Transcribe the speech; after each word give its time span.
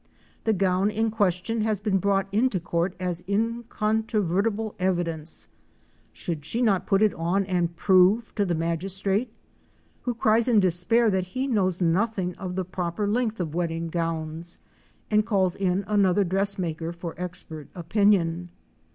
The 0.45 0.53
gown 0.53 0.89
in 0.89 1.11
question 1.11 1.61
has 1.61 1.79
been 1.79 1.99
brought 1.99 2.27
into 2.31 2.59
court 2.59 2.95
as 2.99 3.23
incontrovertible 3.27 4.73
evidence. 4.79 5.47
Should 6.11 6.43
she 6.43 6.63
not 6.63 6.87
put 6.87 7.03
it 7.03 7.13
on 7.13 7.45
and 7.45 7.75
prove 7.75 8.33
to 8.33 8.43
the 8.43 8.55
magistrate, 8.55 9.31
who 10.01 10.15
cries 10.15 10.47
in 10.47 10.59
despair 10.59 11.11
that 11.11 11.27
he 11.37 11.45
knows 11.45 11.83
nothing 11.83 12.33
of 12.39 12.55
the 12.55 12.65
proper 12.65 13.07
length 13.07 13.39
of 13.39 13.53
wedding 13.53 13.89
gowns 13.89 14.57
and 15.11 15.23
calls 15.23 15.55
in 15.55 15.83
another 15.85 16.23
dressmaker 16.23 16.91
for 16.91 17.13
expert 17.19 17.67
opinion. 17.75 18.49